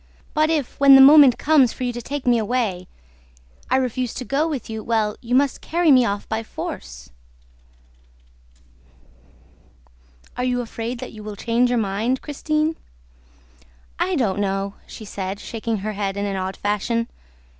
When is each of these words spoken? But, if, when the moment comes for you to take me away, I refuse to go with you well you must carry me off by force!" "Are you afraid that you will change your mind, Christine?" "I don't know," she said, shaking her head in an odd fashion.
But, 0.33 0.49
if, 0.49 0.79
when 0.79 0.95
the 0.95 0.99
moment 0.99 1.37
comes 1.37 1.73
for 1.73 1.83
you 1.83 1.93
to 1.93 2.01
take 2.01 2.25
me 2.25 2.39
away, 2.39 2.87
I 3.69 3.75
refuse 3.75 4.15
to 4.15 4.25
go 4.25 4.47
with 4.47 4.67
you 4.67 4.81
well 4.83 5.15
you 5.21 5.35
must 5.35 5.61
carry 5.61 5.91
me 5.91 6.05
off 6.05 6.27
by 6.27 6.41
force!" 6.41 7.11
"Are 10.35 10.43
you 10.43 10.61
afraid 10.61 10.97
that 11.01 11.11
you 11.11 11.21
will 11.21 11.35
change 11.35 11.69
your 11.69 11.77
mind, 11.77 12.23
Christine?" 12.23 12.77
"I 13.99 14.15
don't 14.15 14.39
know," 14.39 14.73
she 14.87 15.05
said, 15.05 15.39
shaking 15.39 15.77
her 15.85 15.93
head 15.93 16.17
in 16.17 16.25
an 16.25 16.35
odd 16.35 16.57
fashion. 16.57 17.07